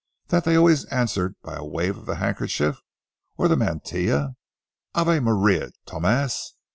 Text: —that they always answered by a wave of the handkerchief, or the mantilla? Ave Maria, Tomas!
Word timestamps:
—that 0.29 0.45
they 0.45 0.55
always 0.55 0.85
answered 0.85 1.35
by 1.43 1.53
a 1.55 1.63
wave 1.63 1.95
of 1.95 2.07
the 2.07 2.15
handkerchief, 2.15 2.81
or 3.37 3.47
the 3.47 3.55
mantilla? 3.55 4.33
Ave 4.95 5.19
Maria, 5.19 5.69
Tomas! 5.85 6.55